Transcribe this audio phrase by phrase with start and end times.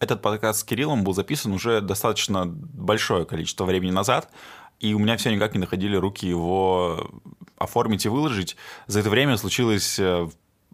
[0.00, 4.30] этот подкаст с Кириллом был записан уже достаточно большое количество времени назад,
[4.80, 7.10] и у меня все никак не находили руки его
[7.56, 8.56] оформить и выложить.
[8.86, 10.28] За это время случилось э,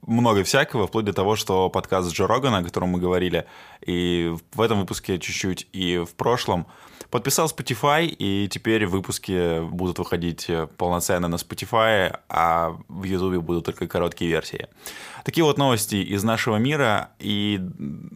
[0.07, 3.47] много всякого, вплоть до того, что подкаст Джо Рогана, о котором мы говорили,
[3.85, 6.67] и в этом выпуске чуть-чуть, и в прошлом,
[7.11, 13.87] подписал Spotify, и теперь выпуски будут выходить полноценно на Spotify, а в YouTube будут только
[13.87, 14.69] короткие версии.
[15.25, 17.61] Такие вот новости из нашего мира, и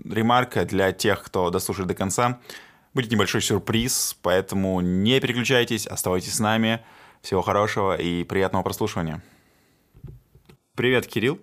[0.05, 2.41] ремарка для тех, кто дослушает до конца–
[2.98, 6.84] будет небольшой сюрприз, поэтому не переключайтесь, оставайтесь с нами.
[7.23, 9.23] Всего хорошего и приятного прослушивания.
[10.75, 11.39] Привет, Кирилл.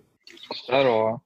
[0.68, 1.22] Здорово.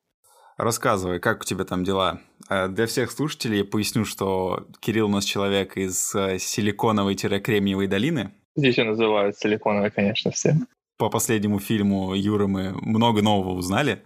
[0.57, 2.21] Рассказывай, как у тебя там дела?
[2.49, 8.31] Э, для всех слушателей я поясню, что Кирилл у нас человек из э, силиконовой-кремниевой долины.
[8.55, 10.55] Здесь ее называют силиконовой, конечно, все.
[10.97, 14.03] По последнему фильму Юры мы много нового узнали.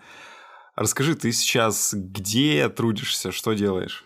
[0.76, 4.06] Расскажи, ты сейчас где трудишься, что делаешь?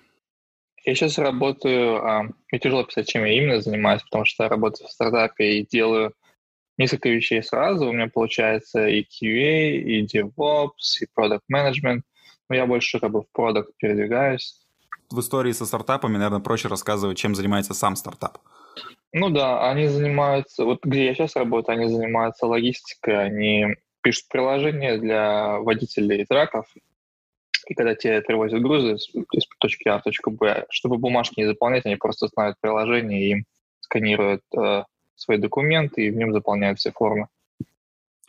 [0.86, 4.88] Я сейчас работаю, а, мне тяжело писать, чем я именно занимаюсь, потому что я работаю
[4.88, 6.14] в стартапе и делаю
[6.78, 7.90] несколько вещей сразу.
[7.90, 12.02] У меня получается и QA, и DevOps, и Product Management.
[12.50, 14.62] Но я больше как бы в Product передвигаюсь.
[15.10, 18.40] В истории со стартапами, наверное, проще рассказывать, чем занимается сам стартап.
[19.14, 24.98] Ну да, они занимаются, вот где я сейчас работаю, они занимаются логистикой, они пишут приложения
[24.98, 26.68] для водителей траков,
[27.68, 31.86] и когда тебе привозят грузы из точки А в точку Б, чтобы бумажки не заполнять,
[31.86, 33.44] они просто ставят приложение и
[33.82, 34.84] сканируют э,
[35.16, 37.28] свои документы и в нем заполняют все формы.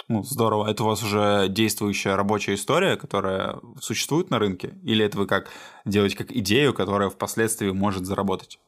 [0.08, 0.70] Ну, здорово.
[0.70, 4.74] Это у вас уже действующая рабочая история, которая существует на рынке?
[4.82, 5.50] Или это вы как
[5.84, 8.58] делаете как идею, которая впоследствии может заработать?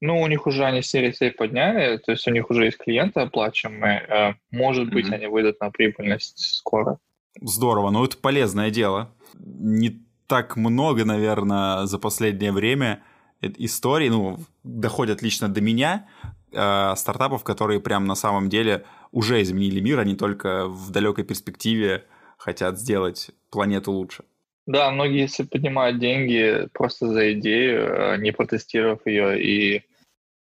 [0.00, 3.20] Ну, у них уже они серии C подняли, то есть у них уже есть клиенты
[3.20, 4.00] оплачиваемые.
[4.08, 5.14] Э, может быть, mm-hmm.
[5.14, 6.98] они выйдут на прибыльность скоро.
[7.40, 9.10] Здорово, ну это полезное дело
[9.44, 13.02] не так много, наверное, за последнее время
[13.40, 16.06] историй, ну, доходят лично до меня,
[16.52, 22.04] э, стартапов, которые прям на самом деле уже изменили мир, не только в далекой перспективе
[22.38, 24.24] хотят сделать планету лучше.
[24.66, 29.82] Да, многие если поднимают деньги просто за идею, э, не протестировав ее, и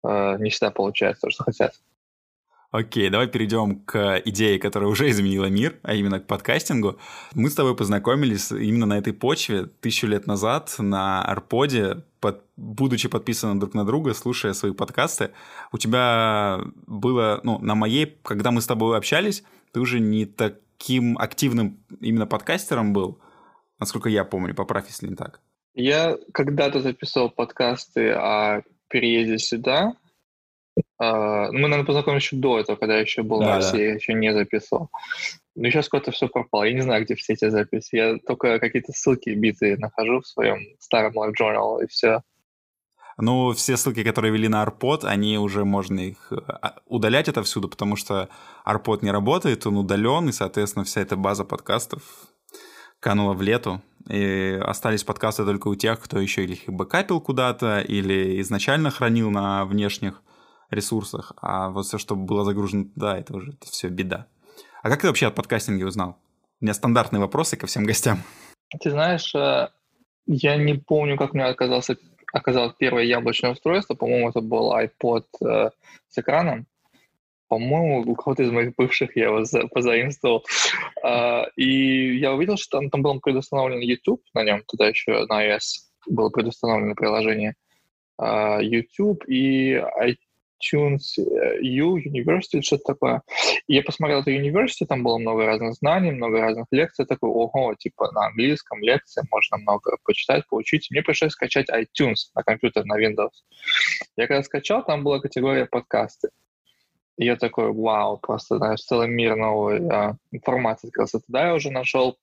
[0.03, 1.73] э, не всегда получается то, что хотят.
[2.73, 6.97] Окей, давай перейдем к идее, которая уже изменила мир, а именно к подкастингу.
[7.35, 13.09] Мы с тобой познакомились именно на этой почве тысячу лет назад на Арподе, под, будучи
[13.09, 15.31] подписаны друг на друга, слушая свои подкасты.
[15.73, 21.17] У тебя было, ну, на моей, когда мы с тобой общались, ты уже не таким
[21.17, 23.19] активным именно подкастером был,
[23.77, 25.41] насколько я помню, поправь, если не так.
[25.73, 29.91] Я когда-то записывал подкасты о переезде сюда,
[30.99, 33.83] мы, наверное, познакомились еще до этого, когда я еще был да, в России, да.
[33.83, 34.89] я еще не записывал.
[35.55, 36.63] Но сейчас куда-то все пропало.
[36.63, 37.95] Я не знаю, где все эти записи.
[37.95, 42.21] Я только какие-то ссылки битые нахожу в своем старом Live Journal, и все.
[43.17, 47.95] Ну, все ссылки, которые вели на Арпод, они уже можно их а, удалять отовсюду, потому
[47.95, 48.29] что
[48.63, 52.01] Арпод не работает, он удален, и, соответственно, вся эта база подкастов
[52.99, 53.81] канула в лету.
[54.09, 59.29] И остались подкасты только у тех, кто еще или их бэкапил куда-то, или изначально хранил
[59.29, 60.23] на внешних
[60.73, 64.27] ресурсах, а вот все, что было загружено туда, это уже это все беда.
[64.83, 66.17] А как ты вообще от подкастинга узнал?
[66.59, 68.19] У меня стандартные вопросы ко всем гостям.
[68.81, 69.69] Ты знаешь, э,
[70.25, 71.97] я не помню, как меня оказался,
[72.33, 73.95] оказалось первое яблочное устройство.
[73.95, 75.69] По-моему, это был iPod э,
[76.09, 76.65] с экраном.
[77.47, 80.45] По-моему, у кого-то из моих бывших я его позаимствовал.
[81.03, 85.45] Э, и я увидел, что там, там был предустановлен YouTube на нем, тогда еще на
[85.47, 85.61] iOS
[86.07, 87.55] было предустановлено приложение.
[88.21, 89.83] YouTube и
[90.63, 91.17] iTunes
[91.61, 93.21] U, University, что-то такое.
[93.67, 97.05] И я посмотрел это University, там было много разных знаний, много разных лекций.
[97.05, 100.87] Такой, ого, типа на английском лекции можно много почитать, поучить.
[100.91, 103.31] Мне пришлось скачать iTunes на компьютер, на Windows.
[104.17, 106.29] Я когда скачал, там была категория подкасты.
[107.17, 111.19] И я такой, вау, просто, знаешь, целый мир новой а, информации открылся.
[111.19, 112.17] Тогда я уже нашел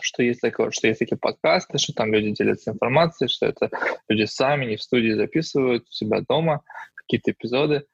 [0.00, 3.70] что есть такое, что есть такие подкасты, что там люди делятся информацией, что это
[4.08, 6.62] люди сами не в студии записывают у себя дома,
[7.06, 7.84] какие-то эпизоды.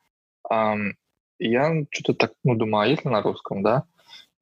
[0.50, 0.92] Um,
[1.38, 3.84] я что-то так, ну, думаю, а если на русском, да?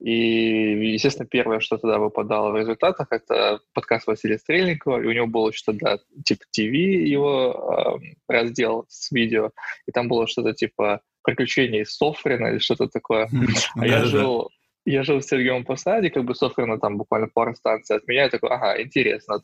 [0.00, 5.26] И, естественно, первое, что тогда выпадало в результатах, это подкаст Василия Стрельникова, и у него
[5.26, 9.50] было что-то, типа, ТВ его э, раздел с видео,
[9.87, 13.29] и там было что-то типа «Приключения из Софрина» или что-то такое.
[13.76, 14.50] А я жил,
[14.85, 18.29] я жил в Сергеевом Посаде, как бы Софрина там буквально пару станций от меня, я
[18.29, 19.43] такой, ага, интересно,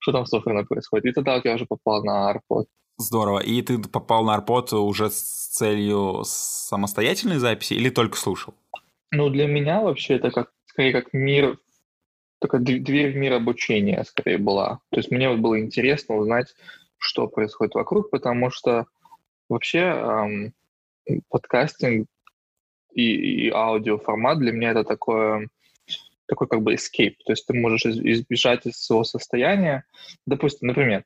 [0.00, 1.06] что там в Софрино происходит.
[1.06, 2.68] И тогда вот я уже попал на Арпод.
[3.00, 3.38] Здорово.
[3.38, 8.52] И ты попал на Арпод уже с целью самостоятельной записи или только слушал?
[9.10, 11.58] Ну, для меня вообще это как, скорее как мир
[12.40, 14.80] такая дверь в мир обучения, скорее, была.
[14.90, 16.54] То есть мне вот было интересно узнать,
[16.98, 18.84] что происходит вокруг, потому что
[19.48, 20.52] вообще эм,
[21.30, 22.06] подкастинг
[22.92, 25.48] и, и аудиоформат для меня это такое
[26.26, 27.16] такой как бы escape.
[27.24, 29.84] То есть ты можешь избежать из своего состояния.
[30.26, 31.04] Допустим, например,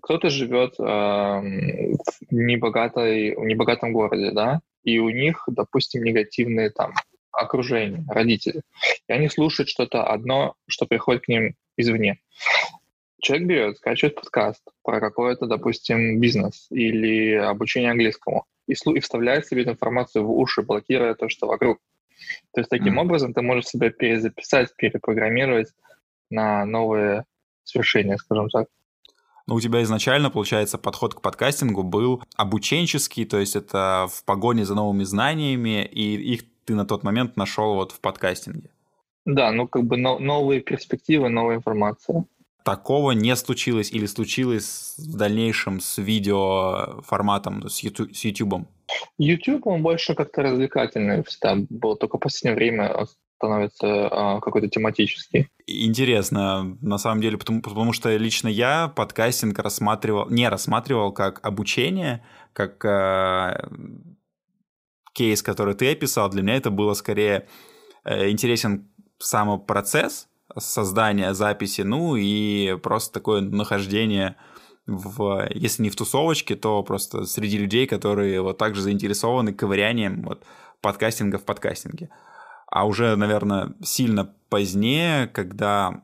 [0.00, 1.96] кто-то живет э, в
[2.30, 6.92] небогатой, в небогатом городе, да, и у них, допустим, негативные там
[7.32, 8.62] окружение, родители.
[9.08, 12.18] И они слушают что-то одно, что приходит к ним извне.
[13.20, 19.62] Человек берет, скачивает подкаст про какой-то, допустим, бизнес или обучение английскому и, и вставляет себе
[19.62, 21.78] эту информацию в уши, блокируя то, что вокруг.
[22.52, 23.02] То есть таким mm.
[23.02, 25.68] образом ты можешь себя перезаписать, перепрограммировать
[26.30, 27.24] на новые
[27.64, 28.68] свершения, скажем так.
[29.52, 34.64] Но у тебя изначально, получается, подход к подкастингу был обученческий, то есть это в погоне
[34.64, 38.70] за новыми знаниями, и их ты на тот момент нашел вот в подкастинге.
[39.26, 42.24] Да, ну как бы но, новые перспективы, новая информация.
[42.64, 48.16] Такого не случилось или случилось в дальнейшем с видеоформатом, с YouTube?
[48.16, 48.66] С YouTube,
[49.18, 53.06] YouTube он больше как-то развлекательный всегда был, только в последнее время
[53.42, 55.48] становится а, какой-то тематический.
[55.66, 62.24] Интересно, на самом деле, потому, потому что лично я подкастинг рассматривал, не рассматривал как обучение,
[62.52, 63.68] как э,
[65.12, 67.48] кейс, который ты описал, для меня это было скорее
[68.04, 74.36] э, интересен сам процесс создания записи, ну и просто такое нахождение
[74.86, 80.44] в, если не в тусовочке, то просто среди людей, которые вот также заинтересованы ковырянием вот
[80.80, 82.08] подкастинга в подкастинге.
[82.72, 86.00] А уже, наверное, сильно позднее, когда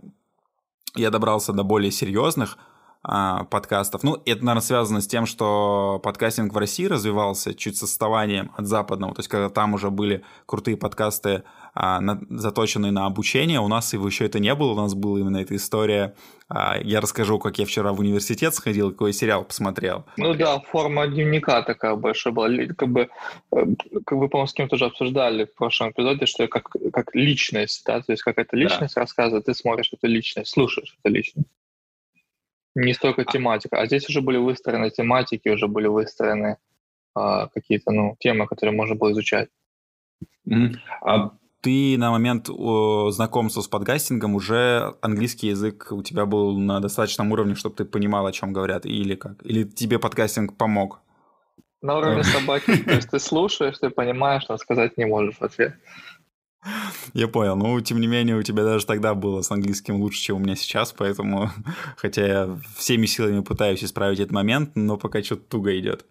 [0.94, 2.59] я добрался до более серьезных
[3.03, 4.03] а, подкастов.
[4.03, 8.67] Ну, это, наверное, связано с тем, что подкастинг в России развивался чуть с отставанием от
[8.67, 9.15] западного.
[9.15, 13.93] То есть, когда там уже были крутые подкасты, а, на, заточенные на обучение, у нас
[13.93, 14.73] его еще это не было.
[14.73, 16.17] У нас была именно эта история.
[16.49, 20.05] А, я расскажу, как я вчера в университет сходил, какой сериал посмотрел.
[20.17, 22.49] Ну да, форма дневника такая большая была.
[22.77, 23.09] Как бы,
[23.53, 23.65] э,
[24.05, 28.01] как вы, по-моему, с кем-то уже обсуждали в прошлом эпизоде, что как, как личность, да,
[28.01, 29.03] то есть какая-то личность да.
[29.03, 31.49] рассказывает, ты смотришь эту личность, слушаешь эту личность.
[32.79, 33.81] Не столько тематика.
[33.81, 36.59] А здесь уже были выстроены тематики, уже были выстроены
[37.15, 39.49] а, какие-то ну, темы, которые можно было изучать.
[40.49, 40.77] Mm-hmm.
[41.03, 46.79] А ты на момент о, знакомства с подкастингом уже английский язык у тебя был на
[46.79, 49.45] достаточном уровне, чтобы ты понимал, о чем говорят, или как?
[49.45, 51.01] Или тебе подкастинг помог?
[51.83, 52.77] На уровне собаки.
[52.85, 55.75] То есть ты слушаешь, ты понимаешь, но сказать не можешь в ответ.
[57.14, 57.56] Я понял.
[57.56, 60.56] Ну, тем не менее, у тебя даже тогда было с английским лучше, чем у меня
[60.56, 61.50] сейчас, поэтому,
[61.96, 66.05] хотя я всеми силами пытаюсь исправить этот момент, но пока что-то туго идет.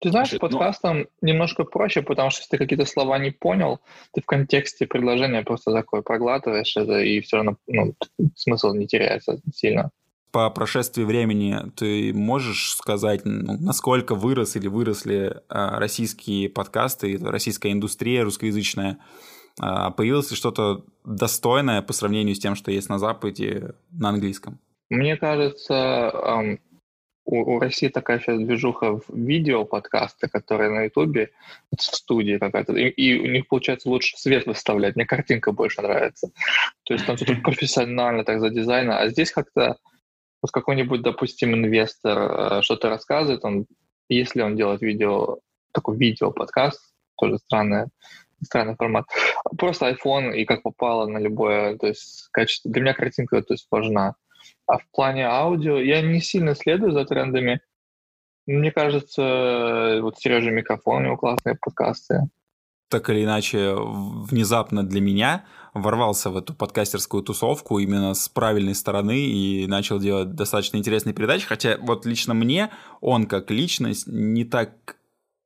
[0.00, 1.06] Ты знаешь, с подкастом ну...
[1.28, 3.78] немножко проще, потому что если ты какие-то слова не понял,
[4.12, 7.94] ты в контексте предложения просто такое проглатываешь это, и все равно ну,
[8.34, 9.90] смысл не теряется сильно.
[10.32, 17.70] По прошествии времени ты можешь сказать, ну, насколько вырос или выросли э, российские подкасты, российская
[17.70, 23.74] индустрия русскоязычная, а, появилось ли что-то достойное по сравнению с тем, что есть на Западе
[23.90, 24.58] на английском?
[24.88, 26.58] Мне кажется,
[27.24, 31.30] у, России такая сейчас движуха в видео подкасты, которые на Ютубе
[31.76, 36.30] в студии какая-то, и, и у них получается лучше свет выставлять, мне картинка больше нравится.
[36.84, 39.76] То есть там все тут профессионально так за дизайна, а здесь как-то
[40.42, 43.66] вот какой-нибудь, допустим, инвестор э, что-то рассказывает, он,
[44.08, 45.38] если он делает видео,
[45.72, 46.80] такой видео-подкаст,
[47.16, 47.88] тоже странное,
[48.42, 49.04] странный формат.
[49.58, 52.70] Просто iPhone и как попало на любое, то есть качество.
[52.70, 54.14] Для меня картинка то есть важна.
[54.66, 57.60] А в плане аудио я не сильно следую за трендами.
[58.46, 62.22] Мне кажется, вот Сережа микрофон, у него классные подкасты.
[62.88, 69.18] Так или иначе, внезапно для меня ворвался в эту подкастерскую тусовку именно с правильной стороны
[69.18, 71.46] и начал делать достаточно интересные передачи.
[71.46, 74.96] Хотя вот лично мне он как личность не так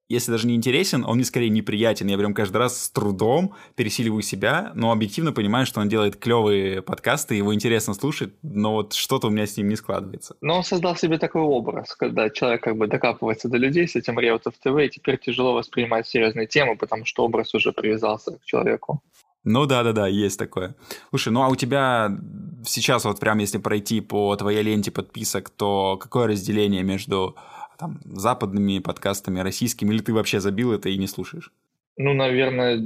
[0.09, 2.07] если даже не интересен, он мне скорее неприятен.
[2.07, 6.83] Я прям каждый раз с трудом пересиливаю себя, но объективно понимаю, что он делает клевые
[6.83, 10.37] подкасты, его интересно слушать, но вот что-то у меня с ним не складывается.
[10.41, 14.19] Но он создал себе такой образ, когда человек как бы докапывается до людей с этим
[14.19, 19.03] Реутов ТВ, и теперь тяжело воспринимать серьезные темы, потому что образ уже привязался к человеку.
[19.43, 20.75] Ну да, да, да, есть такое.
[21.11, 22.19] Слушай, ну а у тебя
[22.65, 27.37] сейчас вот прям если пройти по твоей ленте подписок, то какое разделение между
[27.77, 31.53] там, западными подкастами, российскими, или ты вообще забил это и не слушаешь?
[31.97, 32.83] Ну, наверное,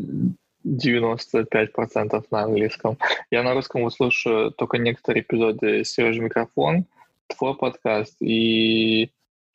[0.66, 2.98] 95% на английском.
[3.30, 6.86] Я на русском слушаю только некоторые эпизоды Сережа Микрофон,
[7.26, 9.04] твой подкаст и,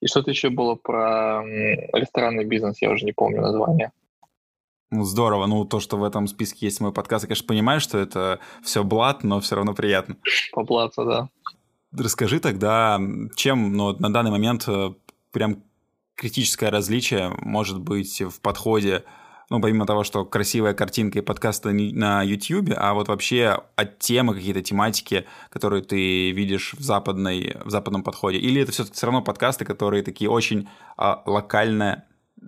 [0.02, 1.44] и что-то еще было про
[1.94, 3.92] ресторанный бизнес, я уже не помню название.
[4.92, 5.46] Ну, здорово.
[5.48, 8.84] Ну, то, что в этом списке есть мой подкаст, я, конечно, понимаю, что это все
[8.84, 10.16] блат, но все равно приятно.
[10.54, 11.30] Поблаться, да.
[11.92, 13.00] Расскажи тогда,
[13.36, 14.94] чем ну, на данный момент э,
[15.36, 15.64] прям
[16.16, 19.04] критическое различие может быть в подходе
[19.50, 24.34] ну, помимо того, что красивая картинка и подкасты на YouTube, а вот вообще от темы,
[24.34, 28.40] какие-то тематики, которые ты видишь в, западной, в западном подходе?
[28.40, 32.06] Или это все-таки все равно подкасты, которые такие очень а, локально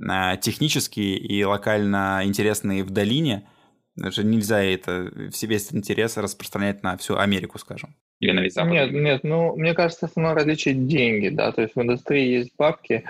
[0.10, 3.48] а, технические и локально интересные в долине?
[3.96, 7.96] Даже нельзя это, в себе этот интерес распространять на всю Америку, скажем.
[8.20, 8.72] Или на весь Запад?
[8.72, 13.04] Нет, нет, ну, мне кажется, основное различие– деньги, да, то есть в индустрии есть бабки,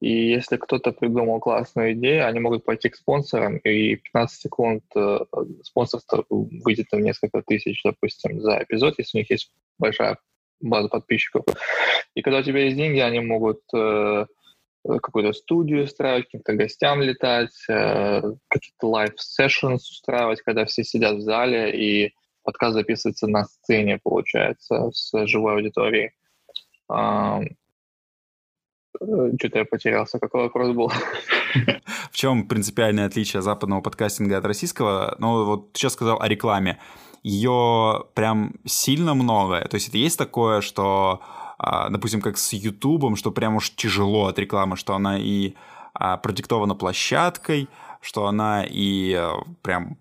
[0.00, 5.18] и если кто-то придумал классную идею, они могут пойти к спонсорам, и 15 секунд э,
[5.64, 10.18] спонсорство выйдет там несколько тысяч, допустим, за эпизод, если у них есть большая
[10.60, 11.44] база подписчиков.
[12.14, 14.26] И когда у тебя есть деньги, они могут э,
[14.84, 21.72] какую-то студию устраивать, каким-то гостям летать, э, какие-то live-sessions устраивать, когда все сидят в зале
[21.74, 26.12] и подкаст записывается на сцене, получается, с живой аудиторией.
[26.88, 27.40] А,
[28.98, 30.18] что-то я потерялся.
[30.18, 30.92] Какой вопрос был?
[32.10, 35.16] В чем принципиальное отличие западного подкастинга от российского?
[35.18, 36.78] Ну, вот сейчас сказал о рекламе.
[37.22, 39.60] Ее прям сильно много.
[39.68, 41.20] То есть это есть такое, что,
[41.58, 45.54] а, допустим, как с Ютубом, что прям уж тяжело от рекламы, что она и
[45.94, 47.68] а, продиктована площадкой,
[48.00, 49.30] что она и э,
[49.62, 49.96] прям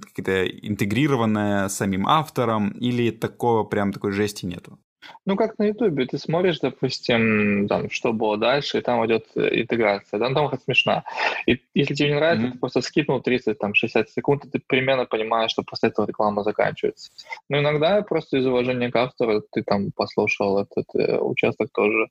[0.00, 4.78] какая-то интегрированная самим автором, или такого прям такой жести нету?
[5.24, 9.60] Ну, как на Ютубе, ты смотришь, допустим, там, что было дальше, и там идет э,
[9.60, 11.04] интеграция, да, ну, там это смешно.
[11.46, 12.52] И если тебе не нравится, mm-hmm.
[12.52, 16.42] ты просто скипнул 30, там, 60 секунд, и ты примерно понимаешь, что после этого реклама
[16.42, 17.10] заканчивается.
[17.48, 22.08] Но иногда просто из уважения к автору ты там послушал этот э, участок тоже.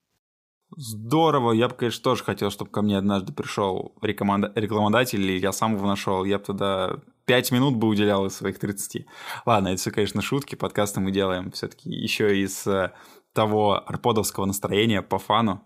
[0.78, 1.54] Здорово.
[1.54, 4.52] Я бы, конечно, тоже хотел, чтобы ко мне однажды пришел рекоманда...
[4.56, 6.26] рекламодатель, или я сам его нашел.
[6.26, 9.06] Я бы тогда 5 минут бы уделял из своих 30.
[9.46, 10.56] Ладно, это все, конечно, шутки.
[10.56, 12.92] Подкасты мы делаем все-таки еще из э,
[13.34, 15.62] того арподовского настроения по фану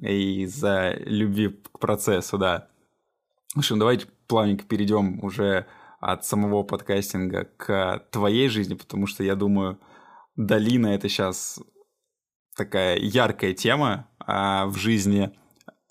[0.00, 2.68] и из-за любви к процессу, да.
[3.54, 5.66] В общем, давайте плавненько перейдем уже
[6.00, 9.78] от самого подкастинга к твоей жизни, потому что я думаю,
[10.36, 11.60] долина это сейчас
[12.56, 15.30] такая яркая тема а, в жизни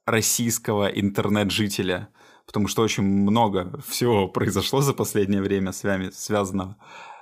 [0.05, 2.09] российского интернет-жителя–
[2.45, 6.77] потому что очень много всего произошло за последнее время с вами связанного.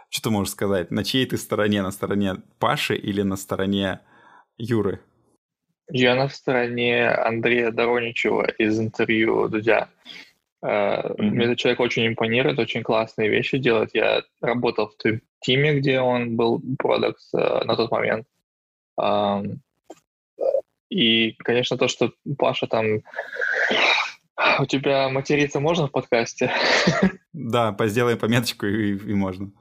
[0.10, 0.92] Что ты можешь сказать?
[0.92, 1.82] На чьей ты стороне?
[1.82, 4.02] На стороне Паши или на стороне
[4.58, 5.00] Юры?
[5.90, 9.90] Я на стороне Андрея Дороничева из интервью Дудя.
[10.64, 11.22] Mm-hmm.
[11.22, 13.92] Мне этот человек очень импонирует, очень классные вещи делает.
[13.94, 18.28] Я работал в тиме, где он был продакт э, на тот момент.
[20.92, 23.02] И, конечно, то, что Паша там
[24.60, 26.52] у тебя материться можно в подкасте?
[27.34, 29.54] Да, сделаем пометочку и, и можно.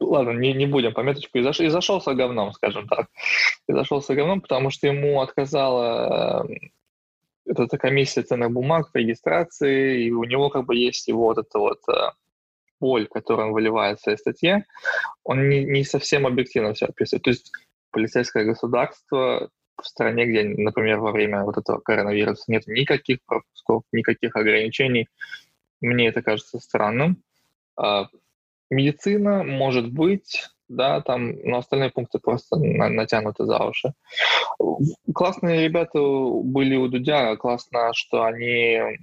[0.00, 1.36] Ладно, не, не будем пометочку.
[1.36, 3.08] И, заш, и зашелся говном, скажем так.
[3.68, 6.70] И зашелся говном, потому что ему отказала э,
[7.44, 11.58] эта комиссия ценных бумаг в регистрации, и у него как бы есть его вот это
[11.58, 12.12] вот э,
[12.80, 14.64] боль, которую он выливает в своей статье,
[15.24, 17.22] он не, не совсем объективно все описывает.
[17.22, 17.52] То есть
[17.90, 19.50] полицейское государство
[19.82, 25.08] в стране, где, например, во время вот этого коронавируса нет никаких пропусков, никаких ограничений,
[25.80, 27.22] мне это кажется странным.
[27.76, 28.08] А,
[28.70, 33.92] медицина может быть, да, там, но остальные пункты просто натянуты за уши.
[35.14, 38.98] Классные ребята были у Дудя, классно, что они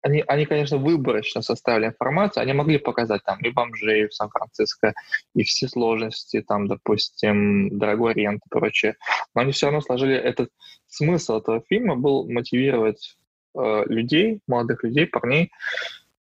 [0.00, 4.94] они, они, конечно, выборочно составили информацию, они могли показать там и бомжей в Сан-Франциско,
[5.34, 8.96] и все сложности, там, допустим, дорогой рент и прочее.
[9.38, 10.50] Но они все равно сложили этот
[10.88, 13.16] смысл этого фильма был мотивировать
[13.56, 15.52] э, людей, молодых людей, парней,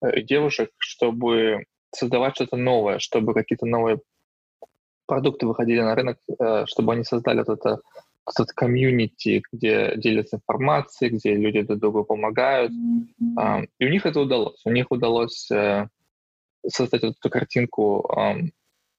[0.01, 3.99] э, девушек, чтобы создавать что-то новое, чтобы какие-то новые
[5.05, 7.81] продукты выходили на рынок, э, чтобы они создали вот это
[8.25, 12.71] этот комьюнити, где делятся информацией, где люди друг другу помогают.
[12.71, 13.67] Mm-hmm.
[13.79, 14.61] И у них это удалось.
[14.63, 15.89] У них удалось э,
[16.65, 18.09] создать эту картинку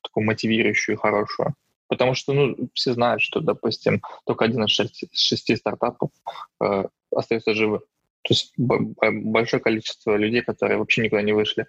[0.02, 1.54] такую мотивирующую, хорошую.
[1.88, 6.10] Потому что ну, все знают, что, допустим, только один из шести, шести стартапов
[6.62, 7.80] э, остается живым.
[8.22, 11.66] То есть большое количество людей, которые вообще никуда не вышли.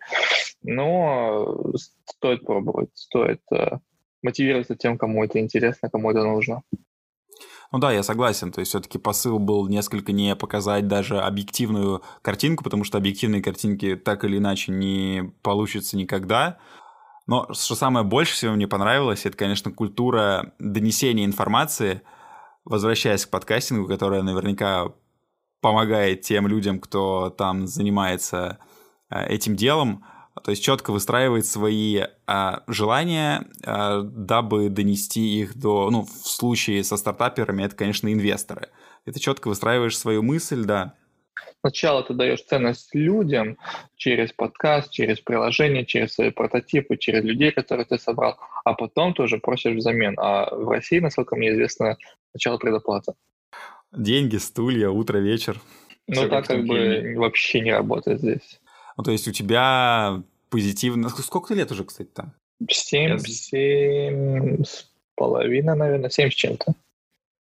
[0.64, 1.74] Но
[2.06, 3.80] стоит пробовать, стоит э,
[4.24, 6.64] мотивироваться тем, кому это интересно, кому это нужно.
[7.72, 8.54] Ну да, я согласен.
[8.54, 13.98] То есть все-таки посыл был несколько не показать даже объективную картинку, потому что объективные картинки
[13.98, 16.58] так или иначе не получится никогда.
[17.28, 22.02] Но что самое больше всего мне понравилось, это, конечно, культура донесения информации,
[22.66, 24.94] возвращаясь к подкастингу, которая наверняка
[25.62, 28.60] помогает тем людям, кто там занимается
[29.10, 30.04] э, этим делом,
[30.44, 36.84] то есть четко выстраивает свои а, желания, а, дабы донести их до, ну, в случае
[36.84, 38.70] со стартаперами, это, конечно, инвесторы.
[39.06, 40.96] Это четко выстраиваешь свою мысль, да.
[41.62, 43.58] Сначала ты даешь ценность людям
[43.96, 49.24] через подкаст, через приложение, через свои прототипы, через людей, которых ты собрал, а потом ты
[49.24, 50.16] уже просишь взамен.
[50.18, 51.98] А в России, насколько мне известно,
[52.32, 53.14] сначала предоплата.
[53.92, 55.60] Деньги, стулья, утро, вечер.
[56.08, 58.60] Ну, так как бы вообще не работает здесь.
[58.98, 61.10] Ну, то есть у тебя позитивно...
[61.10, 62.34] Сколько ты лет уже, кстати, там?
[62.70, 66.74] Семь, семь с половиной, наверное, семь с чем-то.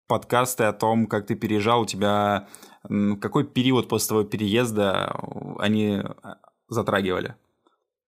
[0.07, 2.47] Подкасты о том, как ты переезжал, у тебя
[3.21, 5.19] какой период после твоего переезда
[5.57, 7.35] они а, затрагивали?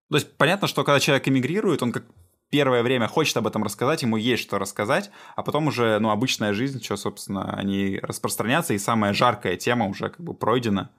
[0.10, 2.06] То есть понятно, что когда человек эмигрирует, он как
[2.50, 6.54] первое время хочет об этом рассказать, ему есть что рассказать, а потом уже, ну, обычная
[6.54, 10.89] жизнь, что, собственно, они распространятся, и самая жаркая тема уже как бы пройдена.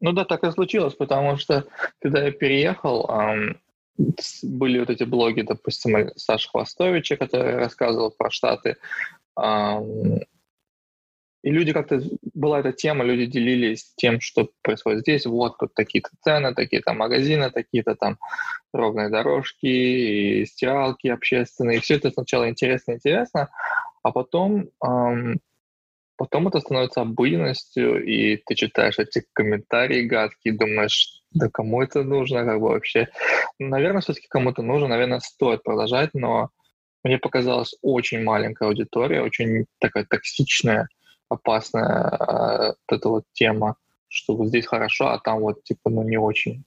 [0.00, 1.66] Ну да, так и случилось, потому что
[2.00, 3.60] когда я переехал, эм,
[4.42, 8.76] были вот эти блоги, допустим, Саши Хвостовича, который рассказывал про Штаты,
[11.42, 12.02] и люди как-то,
[12.34, 17.50] была эта тема, люди делились тем, что происходит здесь, вот тут такие-то цены, такие-то магазины,
[17.50, 18.18] такие-то там
[18.72, 21.78] ровные дорожки, и стиралки общественные.
[21.78, 23.48] И все это сначала интересно-интересно,
[24.02, 25.40] а потом эм,
[26.20, 32.44] Потом это становится обыденностью, и ты читаешь эти комментарии гадкие, думаешь, да кому это нужно,
[32.44, 33.08] как бы вообще.
[33.58, 36.50] Наверное, все-таки кому-то нужно, наверное, стоит продолжать, но
[37.04, 40.88] мне показалась очень маленькая аудитория, очень такая токсичная,
[41.28, 43.76] опасная э, вот эта вот тема,
[44.08, 46.64] что вот здесь хорошо, а там вот типа ну не очень.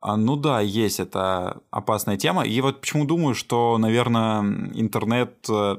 [0.00, 2.44] А, ну да, есть эта опасная тема.
[2.44, 4.40] И вот почему думаю, что, наверное,
[4.74, 5.76] интернет э,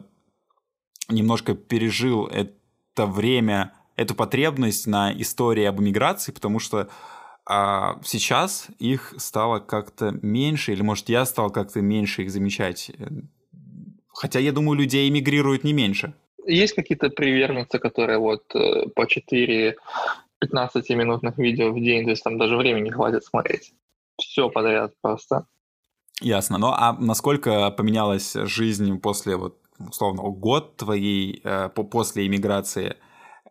[1.09, 2.53] немножко пережил это
[2.93, 6.89] это время, эту потребность на истории об иммиграции, потому что
[7.45, 12.89] а сейчас их стало как-то меньше, или, может, я стал как-то меньше их замечать.
[14.13, 16.13] Хотя, я думаю, людей эмигрируют не меньше.
[16.45, 19.75] Есть какие-то приверженцы, которые вот э, по 4
[20.43, 23.73] 15-минутных видео в день, то есть там даже времени хватит смотреть.
[24.21, 25.45] Все подряд просто.
[26.21, 26.57] Ясно.
[26.57, 32.97] Ну а насколько поменялась жизнь после вот условно, год твоей э, после иммиграции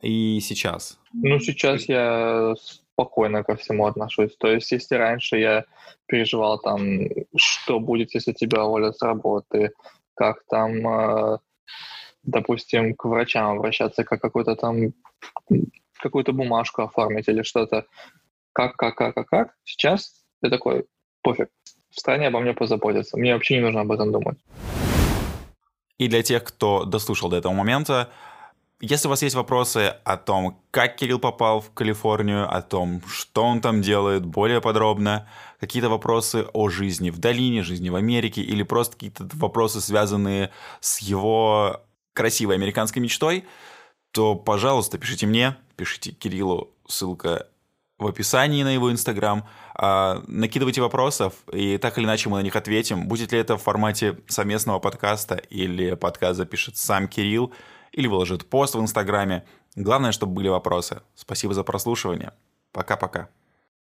[0.01, 0.99] и сейчас?
[1.13, 2.55] Ну, сейчас я
[2.93, 4.35] спокойно ко всему отношусь.
[4.37, 5.65] То есть, если раньше я
[6.07, 9.71] переживал там, что будет, если тебя уволят с работы,
[10.15, 11.39] как там, э,
[12.23, 14.93] допустим, к врачам обращаться, как какой-то там
[15.99, 17.87] какую-то бумажку оформить или что-то.
[18.53, 19.55] Как, как, как, как, как?
[19.65, 20.87] Сейчас я такой,
[21.23, 21.49] пофиг.
[21.91, 23.17] В стране обо мне позаботятся.
[23.17, 24.39] Мне вообще не нужно об этом думать.
[25.99, 28.11] И для тех, кто дослушал до этого момента,
[28.83, 33.45] если у вас есть вопросы о том, как Кирилл попал в Калифорнию, о том, что
[33.45, 35.29] он там делает более подробно,
[35.61, 40.99] какие-то вопросы о жизни в долине, жизни в Америке, или просто какие-то вопросы, связанные с
[40.99, 41.81] его
[42.13, 43.45] красивой американской мечтой,
[44.11, 47.47] то, пожалуйста, пишите мне, пишите Кириллу, ссылка
[47.99, 49.47] в описании на его Инстаграм.
[49.77, 53.07] А, накидывайте вопросов, и так или иначе мы на них ответим.
[53.07, 57.53] Будет ли это в формате совместного подкаста, или подкаст запишет сам Кирилл,
[57.93, 59.45] или выложит пост в Инстаграме.
[59.77, 61.03] Главное, чтобы были вопросы.
[61.15, 62.33] Спасибо за прослушивание.
[62.73, 63.29] Пока-пока.